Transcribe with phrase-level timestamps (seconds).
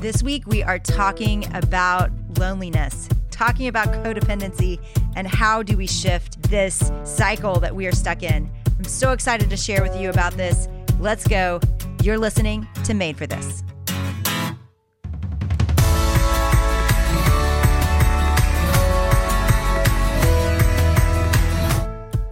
[0.00, 4.78] This week, we are talking about loneliness, talking about codependency,
[5.16, 8.48] and how do we shift this cycle that we are stuck in.
[8.78, 10.68] I'm so excited to share with you about this.
[11.00, 11.58] Let's go.
[12.04, 13.64] You're listening to Made for This.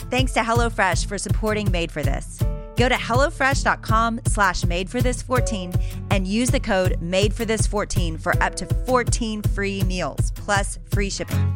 [0.09, 2.46] Thanks to HelloFresh for supporting Made for This.
[2.77, 5.73] Go to HelloFresh.com slash made for this 14
[6.11, 10.79] and use the code made for this 14 for up to 14 free meals plus
[10.93, 11.53] free shipping.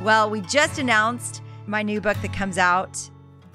[0.00, 3.08] Well, we just announced my new book that comes out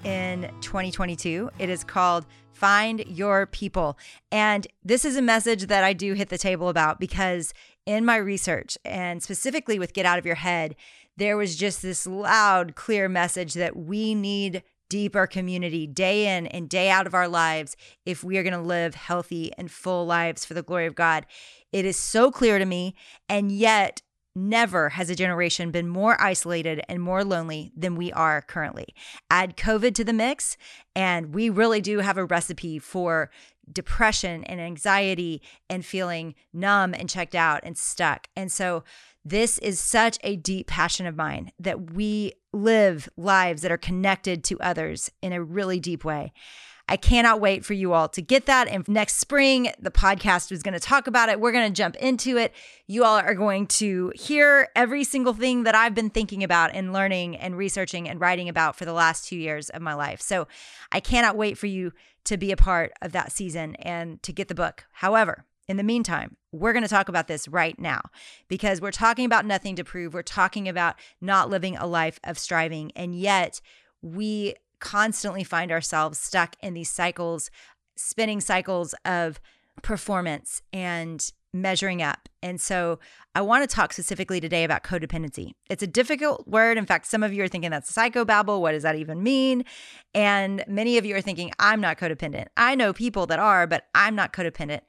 [0.03, 1.51] in 2022.
[1.59, 2.25] It is called
[2.59, 3.97] Find Your People.
[4.33, 7.53] And this is a message that I do hit the table about because
[7.85, 10.75] in my research and specifically with Get Out of Your Head,
[11.15, 16.67] there was just this loud, clear message that we need deeper community day in and
[16.67, 20.43] day out of our lives if we are going to live healthy and full lives
[20.43, 21.25] for the glory of God.
[21.71, 22.93] It is so clear to me.
[23.29, 24.01] And yet,
[24.39, 28.95] Never has a generation been more isolated and more lonely than we are currently.
[29.29, 30.55] Add COVID to the mix,
[30.95, 33.29] and we really do have a recipe for
[33.69, 38.27] depression and anxiety and feeling numb and checked out and stuck.
[38.33, 38.85] And so,
[39.25, 44.45] this is such a deep passion of mine that we live lives that are connected
[44.45, 46.31] to others in a really deep way.
[46.89, 48.67] I cannot wait for you all to get that.
[48.67, 51.39] And next spring, the podcast is going to talk about it.
[51.39, 52.51] We're going to jump into it.
[52.87, 56.91] You all are going to hear every single thing that I've been thinking about and
[56.91, 60.19] learning and researching and writing about for the last two years of my life.
[60.19, 60.47] So
[60.91, 64.47] I cannot wait for you to be a part of that season and to get
[64.47, 64.85] the book.
[64.93, 68.01] However, in the meantime, we're going to talk about this right now
[68.47, 70.15] because we're talking about nothing to prove.
[70.15, 72.91] We're talking about not living a life of striving.
[72.95, 73.61] And yet,
[74.01, 77.51] we constantly find ourselves stuck in these cycles,
[77.95, 79.39] spinning cycles of
[79.81, 82.29] performance and measuring up.
[82.43, 82.99] And so
[83.33, 85.53] I want to talk specifically today about codependency.
[85.69, 86.77] It's a difficult word.
[86.77, 88.61] In fact, some of you are thinking that's psychobabble.
[88.61, 89.65] What does that even mean?
[90.13, 92.47] And many of you are thinking, I'm not codependent.
[92.55, 94.81] I know people that are, but I'm not codependent.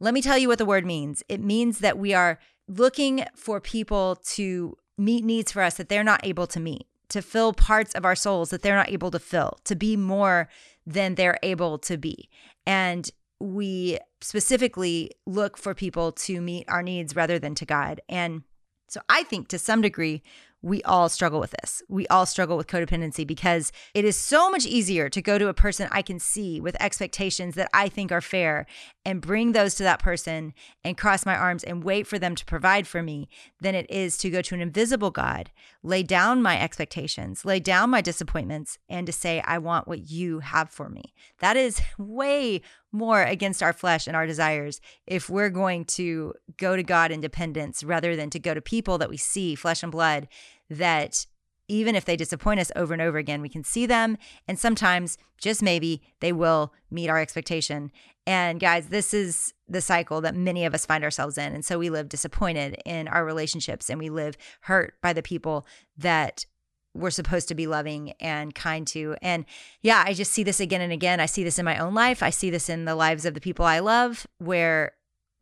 [0.00, 3.60] Let me tell you what the word means it means that we are looking for
[3.60, 7.94] people to meet needs for us that they're not able to meet to fill parts
[7.94, 10.48] of our souls that they're not able to fill, to be more
[10.84, 12.28] than they're able to be.
[12.66, 13.08] And
[13.38, 18.00] we specifically look for people to meet our needs rather than to God.
[18.08, 18.42] And
[18.88, 20.24] so I think to some degree,
[20.60, 21.84] we all struggle with this.
[21.88, 25.54] We all struggle with codependency because it is so much easier to go to a
[25.54, 28.66] person I can see with expectations that I think are fair
[29.04, 32.44] and bring those to that person and cross my arms and wait for them to
[32.44, 33.28] provide for me
[33.60, 35.50] than it is to go to an invisible God,
[35.82, 40.40] lay down my expectations, lay down my disappointments, and to say, I want what you
[40.40, 41.12] have for me.
[41.40, 46.76] That is way more against our flesh and our desires if we're going to go
[46.76, 49.92] to God in dependence rather than to go to people that we see, flesh and
[49.92, 50.28] blood,
[50.70, 51.26] that
[51.68, 54.18] even if they disappoint us over and over again, we can see them.
[54.46, 57.90] And sometimes, just maybe, they will meet our expectation.
[58.26, 61.52] And guys, this is the cycle that many of us find ourselves in.
[61.52, 65.66] And so we live disappointed in our relationships and we live hurt by the people
[65.98, 66.46] that
[66.94, 69.16] we're supposed to be loving and kind to.
[69.20, 69.44] And
[69.82, 71.20] yeah, I just see this again and again.
[71.20, 72.22] I see this in my own life.
[72.22, 74.92] I see this in the lives of the people I love where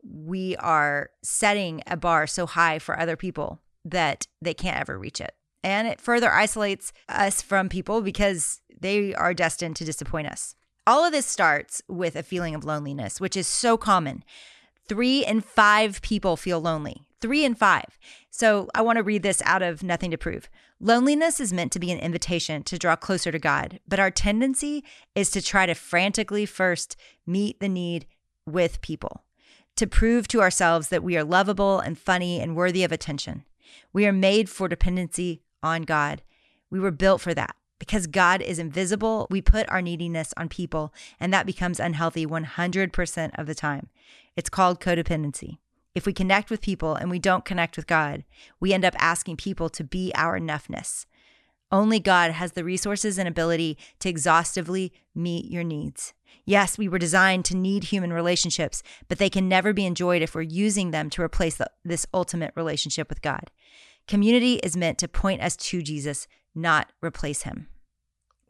[0.03, 5.21] we are setting a bar so high for other people that they can't ever reach
[5.21, 5.33] it.
[5.63, 10.55] And it further isolates us from people because they are destined to disappoint us.
[10.85, 14.23] All of this starts with a feeling of loneliness, which is so common.
[14.85, 17.03] Three in five people feel lonely.
[17.21, 17.97] Three in five.
[18.29, 20.49] So I want to read this out of Nothing to Prove.
[20.81, 24.83] Loneliness is meant to be an invitation to draw closer to God, but our tendency
[25.15, 28.05] is to try to frantically first meet the need
[28.45, 29.23] with people,
[29.77, 33.45] to prove to ourselves that we are lovable and funny and worthy of attention.
[33.93, 36.23] We are made for dependency on God.
[36.69, 37.55] We were built for that.
[37.83, 43.31] Because God is invisible, we put our neediness on people, and that becomes unhealthy 100%
[43.37, 43.89] of the time.
[44.37, 45.57] It's called codependency.
[45.93, 48.23] If we connect with people and we don't connect with God,
[48.61, 51.07] we end up asking people to be our enoughness.
[51.73, 56.13] Only God has the resources and ability to exhaustively meet your needs.
[56.45, 60.33] Yes, we were designed to need human relationships, but they can never be enjoyed if
[60.35, 63.51] we're using them to replace the, this ultimate relationship with God.
[64.07, 67.67] Community is meant to point us to Jesus, not replace him.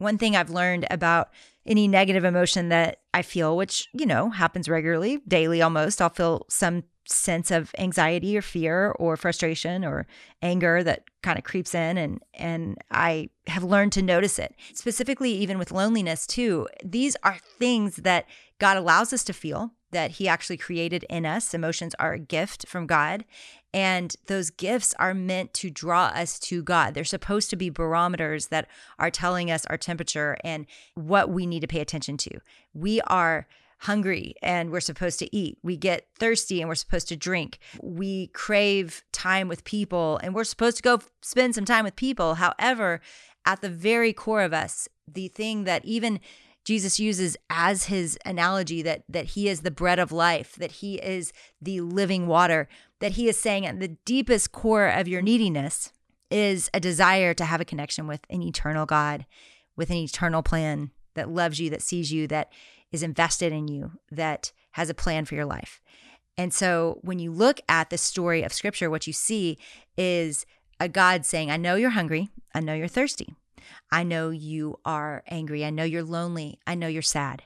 [0.04, 1.30] One thing I've learned about
[1.66, 6.44] any negative emotion that I feel, which, you know, happens regularly, daily almost, I'll feel
[6.48, 10.06] some sense of anxiety or fear or frustration or
[10.42, 14.54] anger that kind of creeps in and and I have learned to notice it.
[14.74, 16.68] Specifically even with loneliness too.
[16.82, 18.26] These are things that
[18.58, 21.54] God allows us to feel that he actually created in us.
[21.54, 23.24] Emotions are a gift from God
[23.74, 26.94] and those gifts are meant to draw us to God.
[26.94, 28.68] They're supposed to be barometers that
[29.00, 32.38] are telling us our temperature and what we need to pay attention to.
[32.72, 33.48] We are
[33.80, 35.58] hungry and we're supposed to eat.
[35.64, 37.58] We get thirsty and we're supposed to drink.
[37.82, 42.36] We crave time with people and we're supposed to go spend some time with people.
[42.36, 43.00] However,
[43.44, 46.20] at the very core of us, the thing that even
[46.64, 50.96] Jesus uses as his analogy that that he is the bread of life, that he
[50.96, 52.68] is the living water,
[53.00, 55.92] that he is saying at the deepest core of your neediness
[56.30, 59.26] is a desire to have a connection with an eternal God,
[59.76, 62.50] with an eternal plan that loves you, that sees you, that
[62.90, 65.80] is invested in you, that has a plan for your life.
[66.36, 69.58] And so when you look at the story of scripture, what you see
[69.96, 70.46] is
[70.80, 72.30] a God saying, I know you're hungry.
[72.54, 73.34] I know you're thirsty.
[73.90, 75.64] I know you are angry.
[75.64, 76.58] I know you're lonely.
[76.66, 77.44] I know you're sad.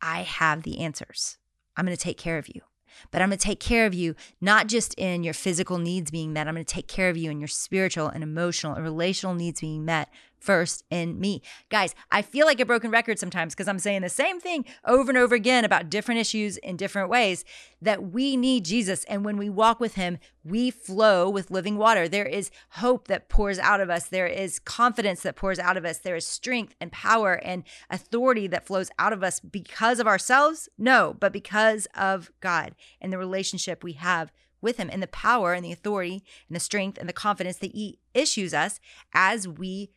[0.00, 1.38] I have the answers.
[1.76, 2.62] I'm going to take care of you.
[3.10, 6.32] But I'm going to take care of you not just in your physical needs being
[6.32, 9.34] met, I'm going to take care of you in your spiritual and emotional and relational
[9.34, 10.08] needs being met
[10.40, 11.42] first in me.
[11.68, 15.10] Guys, I feel like a broken record sometimes because I'm saying the same thing over
[15.10, 17.44] and over again about different issues in different ways
[17.80, 19.04] that we need Jesus.
[19.04, 22.08] And when we walk with him, we flow with living water.
[22.08, 25.84] There is hope that pours out of us, there is confidence that pours out of
[25.84, 30.06] us, there is strength and power and authority that flows out of us because of
[30.06, 30.68] ourselves.
[30.78, 35.52] No, but because of God and the relationship we have with him and the power
[35.52, 38.80] and the authority and the strength and the confidence that he issues us
[39.12, 39.90] as we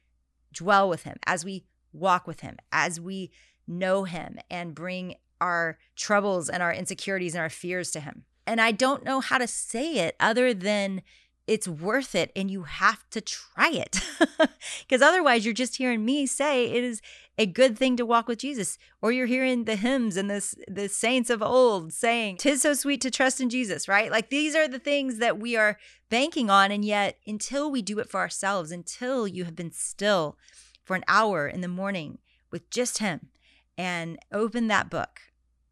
[0.54, 3.32] dwell with him, as we walk with him, as we
[3.68, 8.26] know him and bring our troubles and our insecurities and our fears to him.
[8.46, 11.02] And I don't know how to say it other than
[11.48, 14.00] it's worth it and you have to try it.
[14.88, 17.02] Because otherwise, you're just hearing me say it is
[17.38, 20.90] a good thing to walk with Jesus, or you're hearing the hymns and the, the
[20.90, 24.12] saints of old saying, Tis so sweet to trust in Jesus, right?
[24.12, 25.80] Like these are the things that we are
[26.10, 26.72] banking on.
[26.72, 30.38] And yet, until we do it for ourselves, until you have been still
[30.84, 32.20] for an hour in the morning
[32.52, 33.30] with just Him
[33.78, 35.22] and open that book,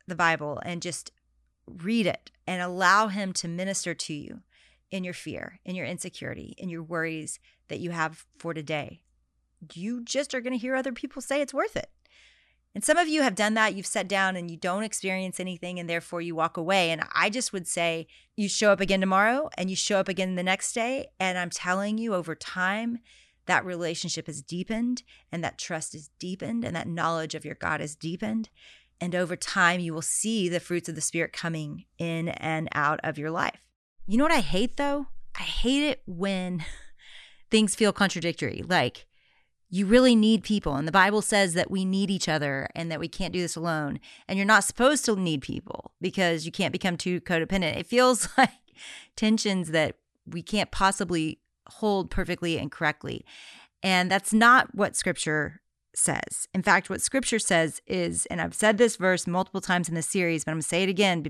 [0.08, 1.12] the Bible, and just
[1.68, 4.42] read it and allow Him to minister to you
[4.92, 9.02] in your fear, in your insecurity, in your worries that you have for today,
[9.74, 11.90] you just are going to hear other people say it's worth it.
[12.76, 13.74] And some of you have done that.
[13.74, 16.92] You've sat down and you don't experience anything, and therefore you walk away.
[16.92, 20.36] And I just would say you show up again tomorrow and you show up again
[20.36, 21.08] the next day.
[21.20, 23.00] And I'm telling you, over time,
[23.48, 25.02] that relationship is deepened
[25.32, 28.50] and that trust is deepened and that knowledge of your God is deepened.
[29.02, 33.00] And over time, you will see the fruits of the Spirit coming in and out
[33.04, 33.60] of your life.
[34.10, 35.06] You know what I hate though?
[35.40, 36.66] I hate it when
[37.52, 38.64] things feel contradictory.
[38.68, 39.06] Like
[39.70, 40.74] you really need people.
[40.74, 43.56] And the Bible says that we need each other and that we can't do this
[43.56, 44.00] alone.
[44.28, 47.78] And you're not supposed to need people because you can't become too codependent.
[47.78, 48.50] It feels like
[49.16, 53.24] tensions that we can't possibly hold perfectly and correctly.
[53.84, 55.62] And that's not what scripture
[55.96, 56.48] says.
[56.54, 60.08] In fact, what scripture says is, and I've said this verse multiple times in this
[60.08, 61.26] series, but I'm going to say it again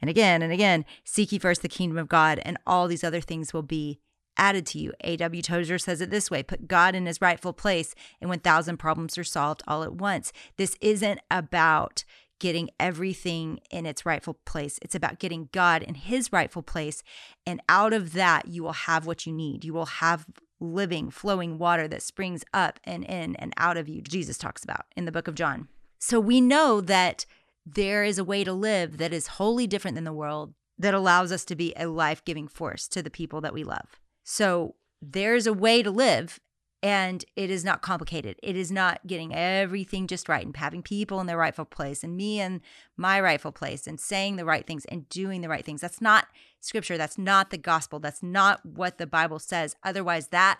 [0.00, 3.20] and again and again seek ye first the kingdom of God, and all these other
[3.20, 4.00] things will be
[4.36, 4.92] added to you.
[5.02, 5.42] A.W.
[5.42, 9.24] Tozer says it this way put God in his rightful place, and 1,000 problems are
[9.24, 10.32] solved all at once.
[10.56, 12.04] This isn't about
[12.42, 14.76] getting everything in its rightful place.
[14.82, 17.04] It's about getting God in his rightful place.
[17.46, 19.64] And out of that, you will have what you need.
[19.64, 20.26] You will have
[20.62, 24.86] living, flowing water that springs up and in and out of you, Jesus talks about
[24.96, 25.68] in the book of John.
[25.98, 27.26] So we know that
[27.66, 31.30] there is a way to live that is wholly different than the world that allows
[31.30, 34.00] us to be a life giving force to the people that we love.
[34.24, 36.40] So there's a way to live
[36.82, 38.36] and it is not complicated.
[38.42, 42.16] It is not getting everything just right and having people in their rightful place and
[42.16, 42.60] me in
[42.96, 45.80] my rightful place and saying the right things and doing the right things.
[45.80, 46.26] That's not
[46.60, 46.98] scripture.
[46.98, 48.00] That's not the gospel.
[48.00, 49.76] That's not what the Bible says.
[49.84, 50.58] Otherwise, that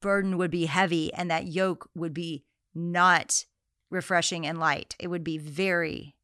[0.00, 2.44] burden would be heavy and that yoke would be
[2.74, 3.46] not
[3.90, 4.94] refreshing and light.
[5.00, 6.14] It would be very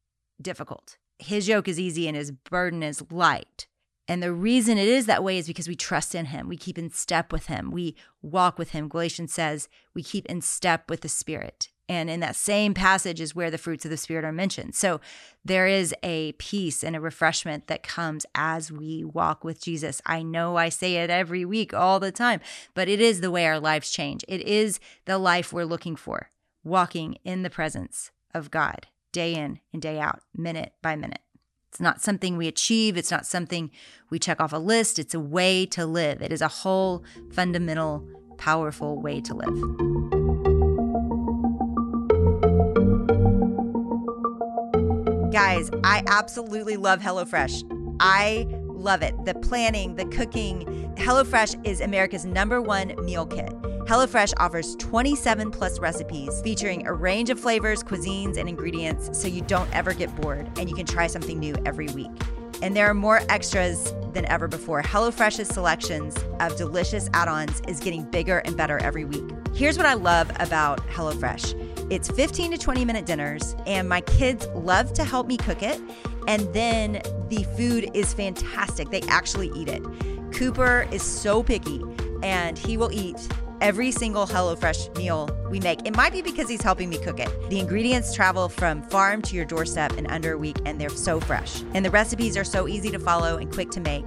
[0.41, 0.97] difficult.
[1.19, 3.67] His yoke is easy and his burden is light.
[4.07, 6.49] And the reason it is that way is because we trust in him.
[6.49, 7.71] We keep in step with him.
[7.71, 8.89] We walk with him.
[8.89, 11.69] Galatians says we keep in step with the Spirit.
[11.89, 14.73] And in that same passage is where the fruits of the Spirit are mentioned.
[14.75, 15.01] So
[15.43, 20.01] there is a peace and a refreshment that comes as we walk with Jesus.
[20.05, 22.39] I know I say it every week, all the time,
[22.73, 24.23] but it is the way our lives change.
[24.27, 26.29] It is the life we're looking for,
[26.63, 31.21] walking in the presence of God day in and day out, minute by minute.
[31.73, 33.71] It's not something we achieve, it's not something
[34.11, 34.99] we check off a list.
[34.99, 36.21] It's a way to live.
[36.21, 39.55] It is a whole fundamental, powerful way to live.
[45.31, 47.63] Guys, I absolutely love HelloFresh.
[47.99, 49.25] I love it.
[49.25, 50.93] The planning, the cooking.
[50.97, 53.51] HelloFresh is America's number one meal kit.
[53.85, 59.41] HelloFresh offers 27 plus recipes featuring a range of flavors, cuisines, and ingredients so you
[59.41, 62.09] don't ever get bored and you can try something new every week.
[62.61, 64.81] And there are more extras than ever before.
[64.81, 69.29] HelloFresh's selections of delicious add ons is getting bigger and better every week.
[69.53, 74.47] Here's what I love about HelloFresh it's 15 to 20 minute dinners, and my kids
[74.55, 75.81] love to help me cook it.
[76.29, 78.89] And then the food is fantastic.
[78.89, 79.83] They actually eat it.
[80.31, 81.83] Cooper is so picky,
[82.23, 83.27] and he will eat
[83.63, 85.87] every single HelloFresh meal we make.
[85.87, 87.29] It might be because he's helping me cook it.
[87.49, 91.21] The ingredients travel from farm to your doorstep in under a week and they're so
[91.21, 91.63] fresh.
[91.73, 94.03] And the recipes are so easy to follow and quick to make.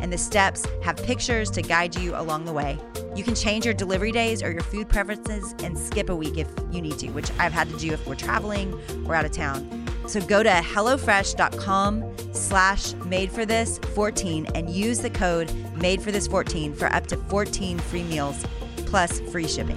[0.00, 2.78] And the steps have pictures to guide you along the way.
[3.16, 6.48] You can change your delivery days or your food preferences and skip a week if
[6.70, 9.88] you need to, which I've had to do if we're traveling or out of town.
[10.06, 16.12] So go to HelloFresh.com slash made for this 14 and use the code made for
[16.12, 18.44] this 14 for up to 14 free meals
[18.90, 19.76] plus free shipping.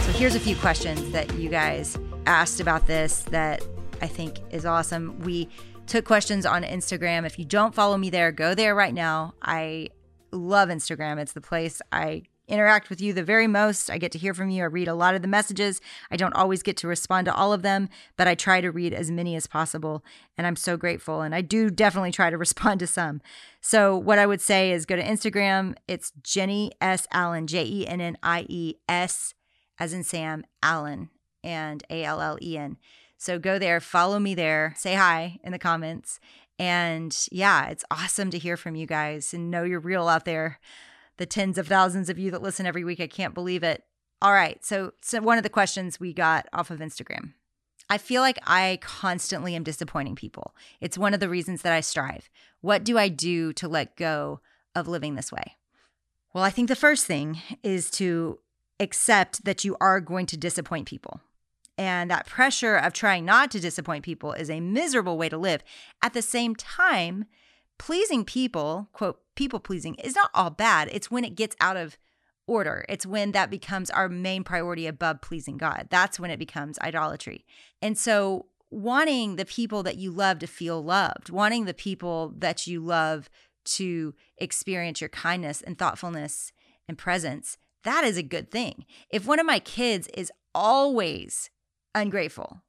[0.00, 3.62] So here's a few questions that you guys asked about this that
[4.00, 5.18] I think is awesome.
[5.20, 5.48] We
[5.86, 7.26] took questions on Instagram.
[7.26, 9.34] If you don't follow me there, go there right now.
[9.42, 9.90] I
[10.30, 11.18] love Instagram.
[11.18, 13.90] It's the place I interact with you the very most.
[13.90, 14.62] I get to hear from you.
[14.62, 15.80] I read a lot of the messages.
[16.10, 18.92] I don't always get to respond to all of them, but I try to read
[18.92, 20.04] as many as possible.
[20.36, 21.22] And I'm so grateful.
[21.22, 23.20] And I do definitely try to respond to some.
[23.60, 25.74] So, what I would say is go to Instagram.
[25.88, 27.06] It's Jennie S.
[27.12, 29.34] Allen, J E N N I E S,
[29.78, 31.08] as in Sam, Allen,
[31.42, 32.76] and A L L E N.
[33.16, 36.20] So, go there, follow me there, say hi in the comments.
[36.58, 40.60] And yeah, it's awesome to hear from you guys and know you're real out there
[41.16, 43.00] the tens of thousands of you that listen every week.
[43.00, 43.84] I can't believe it.
[44.22, 44.64] All right.
[44.64, 47.32] So, so one of the questions we got off of Instagram.
[47.90, 50.54] I feel like I constantly am disappointing people.
[50.80, 52.30] It's one of the reasons that I strive.
[52.60, 54.40] What do I do to let go
[54.74, 55.56] of living this way?
[56.32, 58.38] Well, I think the first thing is to
[58.80, 61.20] accept that you are going to disappoint people.
[61.76, 65.62] And that pressure of trying not to disappoint people is a miserable way to live.
[66.02, 67.26] At the same time,
[67.78, 70.88] pleasing people, quote, people pleasing, is not all bad.
[70.92, 71.96] It's when it gets out of
[72.46, 72.84] order.
[72.88, 75.88] It's when that becomes our main priority above pleasing God.
[75.90, 77.44] That's when it becomes idolatry.
[77.80, 82.66] And so, wanting the people that you love to feel loved, wanting the people that
[82.66, 83.30] you love
[83.64, 86.52] to experience your kindness and thoughtfulness
[86.88, 88.84] and presence, that is a good thing.
[89.10, 91.50] If one of my kids is always
[91.94, 92.62] ungrateful,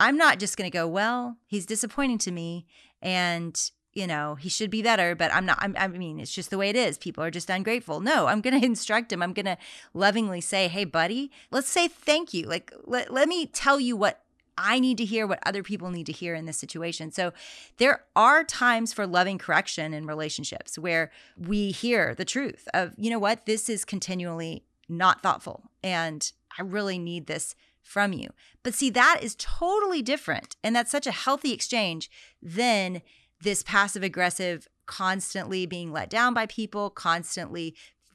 [0.00, 2.66] I'm not just going to go, well, he's disappointing to me
[3.00, 5.58] and you know, he should be better, but I'm not.
[5.60, 6.96] I'm, i mean, it's just the way it is.
[6.98, 8.00] People are just ungrateful.
[8.00, 9.22] No, I'm to instruct him.
[9.22, 9.58] I'm to
[9.92, 12.46] lovingly say, hey, buddy, let's say thank you.
[12.46, 14.22] Like, let, let me tell you what
[14.56, 17.10] I need to hear, what other people need to hear in this situation.
[17.10, 17.32] So
[17.78, 23.10] there are times for loving correction in relationships where we hear the truth of, you
[23.10, 25.70] know what, this is continually not thoughtful.
[25.82, 28.30] And I really need this from you.
[28.62, 30.56] But see, that is totally different.
[30.62, 33.02] And that's such a healthy exchange than
[33.42, 37.74] this passive aggressive, constantly being let down by people, constantly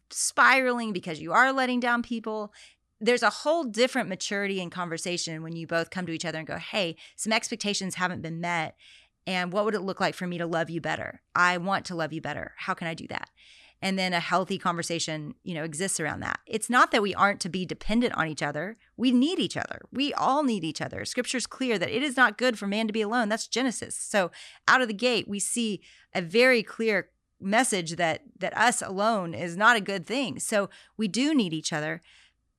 [0.09, 2.53] spiraling because you are letting down people.
[2.99, 6.47] There's a whole different maturity in conversation when you both come to each other and
[6.47, 8.75] go, hey, some expectations haven't been met.
[9.25, 11.21] And what would it look like for me to love you better?
[11.35, 12.53] I want to love you better.
[12.57, 13.29] How can I do that?
[13.81, 16.39] And then a healthy conversation you know exists around that.
[16.45, 18.75] It's not that we aren't to be dependent on each other.
[18.95, 19.81] We need each other.
[19.91, 21.05] We all need each other.
[21.05, 23.29] Scripture's clear that it is not good for man to be alone.
[23.29, 23.95] That's genesis.
[23.95, 24.31] So
[24.67, 25.81] out of the gate we see
[26.13, 30.39] a very clear message that that us alone is not a good thing.
[30.39, 32.01] So we do need each other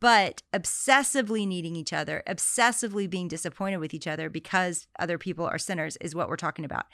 [0.01, 5.59] but obsessively needing each other, obsessively being disappointed with each other because other people are
[5.59, 6.87] sinners is what we're talking about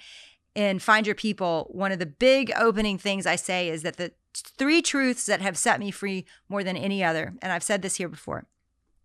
[0.54, 4.12] in Find Your People, one of the big opening things I say is that the
[4.34, 7.96] three truths that have set me free more than any other, and I've said this
[7.96, 8.46] here before,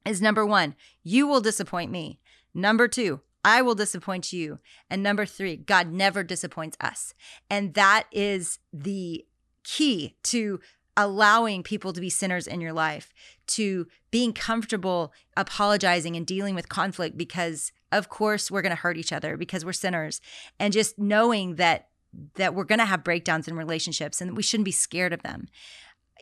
[0.06, 2.20] is number one, you will disappoint me.
[2.53, 4.60] Number two, I will disappoint you.
[4.89, 7.13] And number three, God never disappoints us.
[7.50, 9.25] And that is the
[9.63, 10.60] key to
[11.00, 13.13] allowing people to be sinners in your life,
[13.48, 18.98] to being comfortable apologizing and dealing with conflict because of course we're going to hurt
[18.98, 20.20] each other because we're sinners
[20.60, 21.88] and just knowing that
[22.36, 25.48] that we're going to have breakdowns in relationships and we shouldn't be scared of them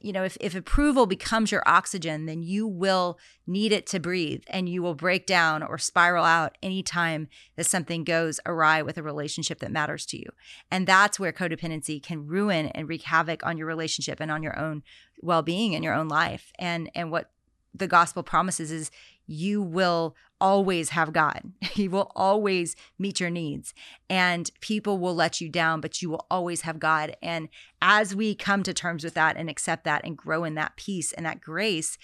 [0.01, 4.43] you know, if, if approval becomes your oxygen, then you will need it to breathe
[4.47, 9.03] and you will break down or spiral out anytime that something goes awry with a
[9.03, 10.29] relationship that matters to you.
[10.69, 14.57] And that's where codependency can ruin and wreak havoc on your relationship and on your
[14.57, 14.83] own
[15.21, 16.51] well-being and your own life.
[16.59, 17.31] And and what
[17.73, 18.91] the gospel promises is
[19.27, 21.51] you will always have God.
[21.77, 23.75] He will always meet your needs.
[24.09, 27.15] And people will let you down, but you will always have God.
[27.21, 27.49] And
[27.83, 31.13] as we come to terms with that and accept that and grow in that peace
[31.13, 31.99] and that grace,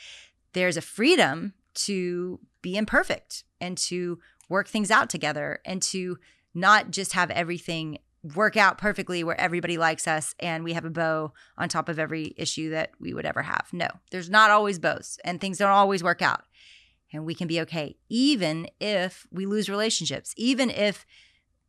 [0.53, 6.19] there's a freedom to be imperfect and to work things out together and to
[6.53, 7.97] not just have everything
[8.35, 11.99] work out perfectly where everybody likes us and we have a bow on top of
[11.99, 13.67] every issue that we would ever have.
[13.73, 16.43] No, there's not always bows and things don't always work out.
[17.13, 21.05] And we can be okay, even if we lose relationships, even if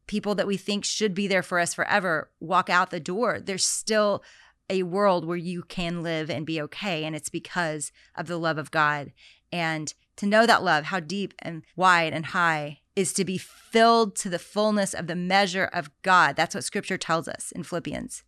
[0.07, 3.41] people that we think should be there for us forever walk out the door.
[3.41, 4.23] There's still
[4.71, 7.05] a world where you can live and be okay.
[7.05, 9.13] And it's because of the love of God.
[9.53, 14.17] And to know that love, how deep and wide and high is to be filled
[14.17, 16.37] to the fullness of the measure of God.
[16.37, 18.23] That's what scripture tells us in Philippians.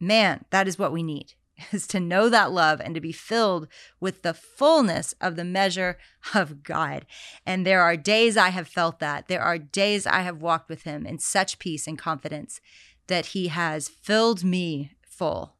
[0.00, 1.34] Man, that is what we need
[1.72, 3.68] is to know that love and to be filled
[4.00, 5.98] with the fullness of the measure
[6.34, 7.06] of God.
[7.46, 9.28] And there are days I have felt that.
[9.28, 12.60] There are days I have walked with him in such peace and confidence
[13.06, 15.54] that he has filled me full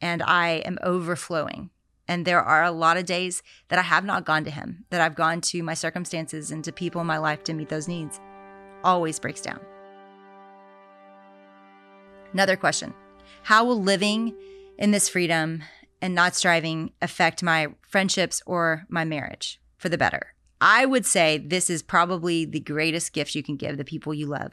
[0.00, 1.70] and I am overflowing.
[2.06, 5.00] And there are a lot of days that I have not gone to him, that
[5.00, 8.20] I've gone to my circumstances and to people in my life to meet those needs.
[8.82, 9.60] Always breaks down.
[12.34, 12.92] Another question
[13.44, 14.34] How will living
[14.78, 15.62] in this freedom
[16.00, 20.34] and not striving affect my friendships or my marriage for the better?
[20.60, 24.26] I would say this is probably the greatest gift you can give the people you
[24.26, 24.52] love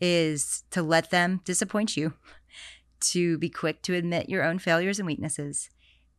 [0.00, 2.14] is to let them disappoint you,
[3.00, 5.70] to be quick to admit your own failures and weaknesses,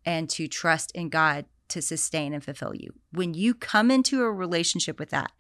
[0.06, 2.94] and to trust in God to sustain and fulfill you.
[3.12, 5.32] When you come into a relationship with that,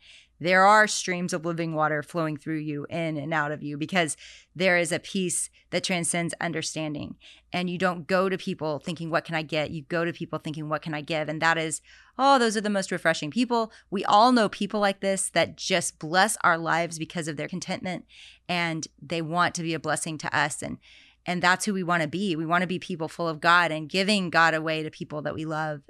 [0.41, 4.17] there are streams of living water flowing through you, in and out of you, because
[4.55, 7.15] there is a peace that transcends understanding.
[7.53, 9.69] And you don't go to people thinking, What can I get?
[9.69, 11.29] You go to people thinking, What can I give?
[11.29, 11.81] And that is,
[12.17, 13.71] oh, those are the most refreshing people.
[13.91, 18.05] We all know people like this that just bless our lives because of their contentment
[18.49, 20.63] and they want to be a blessing to us.
[20.63, 20.79] And
[21.23, 22.35] and that's who we want to be.
[22.35, 25.35] We want to be people full of God and giving God away to people that
[25.35, 25.81] we love,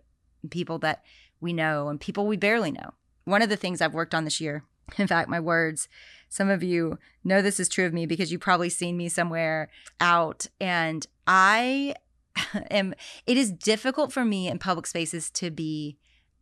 [0.50, 1.06] people that
[1.40, 2.92] we know, and people we barely know.
[3.26, 4.64] One of the things I've worked on this year,
[4.98, 5.88] in fact, my words,
[6.30, 9.70] some of you know this is true of me because you've probably seen me somewhere
[10.00, 10.48] out.
[10.60, 11.96] And I
[12.72, 12.94] am,
[13.26, 15.98] it is difficult for me in public spaces to be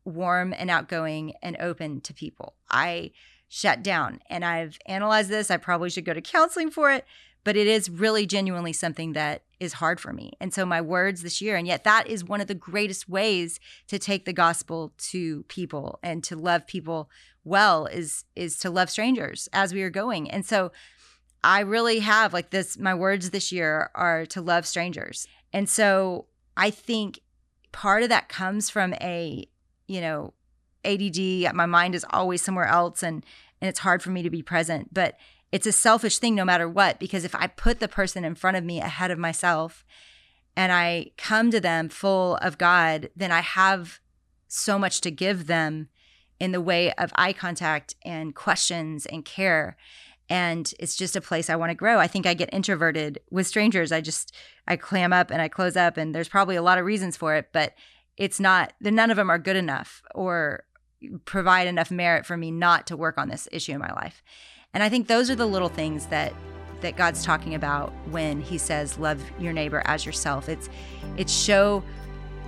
[0.05, 2.55] warm and outgoing and open to people.
[2.69, 3.11] I
[3.47, 5.49] shut down and I've analyzed this.
[5.49, 7.05] I probably should go to counseling for it
[7.43, 10.33] but it is really genuinely something that is hard for me.
[10.39, 13.59] And so my words this year, and yet that is one of the greatest ways
[13.87, 17.09] to take the gospel to people and to love people
[17.43, 20.29] well is is to love strangers as we are going.
[20.29, 20.71] And so
[21.43, 25.27] I really have like this my words this year are to love strangers.
[25.53, 26.25] And so
[26.57, 27.21] I think
[27.71, 29.47] part of that comes from a,
[29.87, 30.33] you know,
[30.85, 33.25] ADD, my mind is always somewhere else and
[33.61, 35.17] and it's hard for me to be present, but
[35.51, 38.57] it's a selfish thing no matter what because if i put the person in front
[38.57, 39.85] of me ahead of myself
[40.55, 43.99] and i come to them full of god then i have
[44.47, 45.87] so much to give them
[46.39, 49.77] in the way of eye contact and questions and care.
[50.29, 51.99] And it's just a place i want to grow.
[51.99, 53.91] I think i get introverted with strangers.
[53.91, 54.35] I just
[54.67, 57.35] i clam up and i close up and there's probably a lot of reasons for
[57.35, 57.73] it but
[58.17, 60.63] it's not none of them are good enough or
[61.25, 64.21] provide enough merit for me not to work on this issue in my life
[64.73, 66.33] and I think those are the little things that
[66.81, 70.47] that God's talking about when he says love your neighbor as yourself.
[70.47, 70.69] It's
[71.17, 71.83] it's show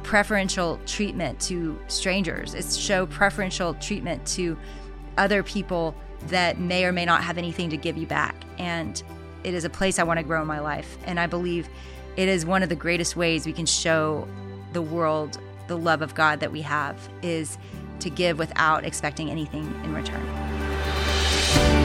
[0.04, 2.54] preferential treatment to strangers.
[2.54, 4.58] It's show preferential treatment to
[5.18, 5.96] other people
[6.28, 8.36] that may or may not have anything to give you back.
[8.58, 9.02] And
[9.44, 10.98] it is a place I want to grow in my life.
[11.06, 11.68] And I believe
[12.16, 14.28] it is one of the greatest ways we can show
[14.74, 17.58] the world the love of God that we have is
[18.00, 21.81] to give without expecting anything in return.